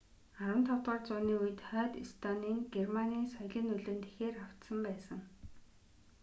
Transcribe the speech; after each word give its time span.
15-р 0.41 0.99
үууны 1.13 1.33
үед 1.43 1.59
хойд 1.69 1.93
эстоны 2.03 2.49
нь 2.55 2.67
германы 2.75 3.19
соёлын 3.35 3.65
нөлөөнд 3.69 4.03
ихээр 4.09 4.35
автсан 4.47 4.77
байсан 4.87 5.19